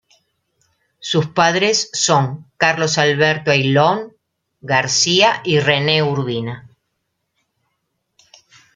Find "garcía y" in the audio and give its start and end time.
4.59-5.59